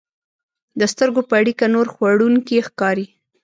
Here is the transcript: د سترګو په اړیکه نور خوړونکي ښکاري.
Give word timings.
د 0.79 0.81
سترګو 0.93 1.21
په 1.29 1.33
اړیکه 1.41 1.65
نور 1.75 1.87
خوړونکي 1.93 2.57
ښکاري. 2.67 3.05